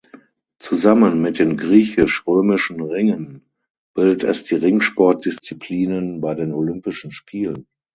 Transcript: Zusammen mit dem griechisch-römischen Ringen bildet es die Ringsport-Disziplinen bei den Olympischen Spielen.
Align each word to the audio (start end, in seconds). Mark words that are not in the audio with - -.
Zusammen 0.57 1.21
mit 1.21 1.37
dem 1.37 1.57
griechisch-römischen 1.57 2.81
Ringen 2.81 3.45
bildet 3.93 4.23
es 4.23 4.43
die 4.43 4.55
Ringsport-Disziplinen 4.55 6.21
bei 6.21 6.33
den 6.33 6.55
Olympischen 6.55 7.11
Spielen. 7.11 7.67